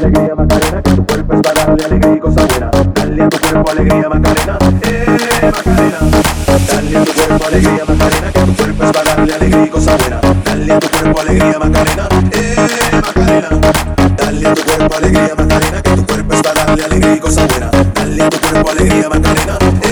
[0.00, 2.70] alegría Macarena, que tu cuerpo es para darle alegría y cosas buenas.
[2.94, 5.06] Dale a tu cuerpo alegría Macarena, eh
[5.42, 5.98] Macarena.
[6.70, 9.98] Dale a tu cuerpo alegría Macarena, que tu cuerpo es para darle alegría y cosas
[9.98, 10.20] buenas.
[10.44, 12.56] Dale a tu cuerpo alegría Macarena, eh
[12.92, 13.48] Macarena.
[14.16, 17.48] Dale a tu cuerpo alegría Macarena, que tu cuerpo es para darle alegría y cosas
[17.48, 17.70] buenas.
[17.94, 19.89] Dale a tu cuerpo alegría Macarena, eh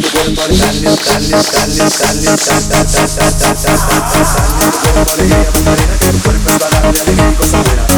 [0.00, 0.10] que tu
[6.22, 7.95] cuerpo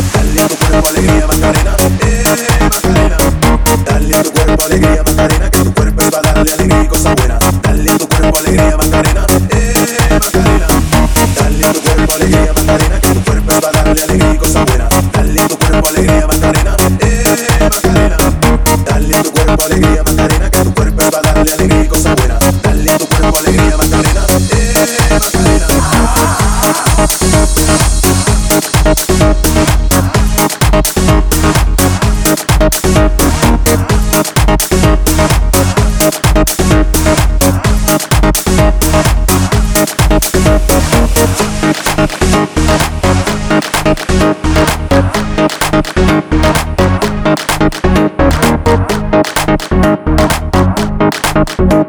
[51.59, 51.89] Thank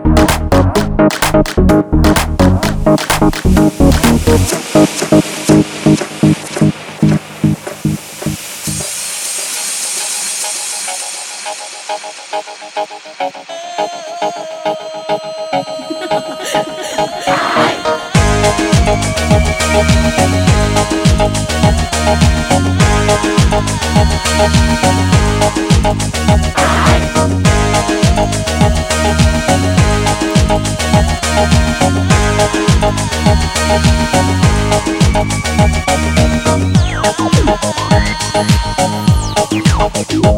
[40.30, 40.32] I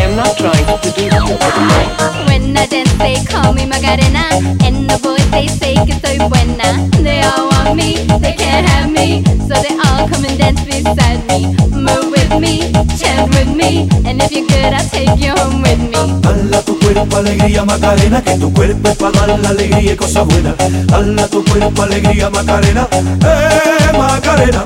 [0.00, 1.10] am not trying to you.
[2.26, 4.28] When I dance, they call me Macarena.
[4.60, 6.90] And the boys, they say que soy buena.
[7.02, 9.24] They all want me, they can't have me.
[9.48, 11.46] So they all come and dance beside me.
[11.72, 12.70] Move with me,
[13.22, 13.88] chant with me.
[14.04, 15.92] And if you're good, I'll take you home with me.
[16.64, 20.54] Tu cuerpo alegría Macarena, que tu cuerpo es para dar la alegría y cosas buenas.
[21.30, 24.64] Tu cuerpo alegría Macarena, eh Macarena.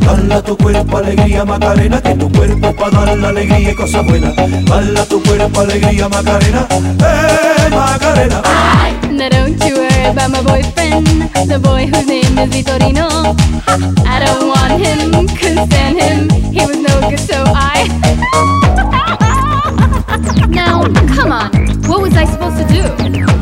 [0.00, 3.74] Dale a tu cuerpo alegría Macarena, que tu cuerpo es para dar la alegría y
[3.74, 4.34] cosas buenas.
[5.08, 8.42] Tu cuerpo alegría Macarena, eh Macarena.
[9.20, 11.06] Now don't you worry about my boyfriend,
[11.46, 13.36] the boy whose name is Vitorino.
[14.06, 17.84] I don't want him, couldn't stand him, he was no good, so I.
[20.48, 21.50] now, come on,
[21.86, 22.80] what was I supposed to do?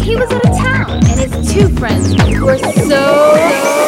[0.03, 2.13] He was out of town, and his two friends
[2.43, 2.59] were
[2.89, 3.79] so.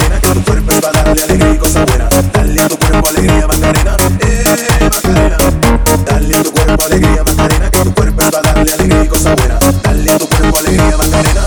[0.00, 2.32] Macarena, tu cuerpo es para darle alegría y cosas buenas.
[2.32, 4.44] Dale a tu cuerpo alegría Macarena, eh
[4.92, 5.36] Macarena.
[6.04, 9.36] Dale a tu cuerpo alegría Macarena, que tu cuerpo es para darle alegría y cosas
[9.36, 9.82] buenas.
[9.82, 11.46] Dale a tu cuerpo alegría Macarena,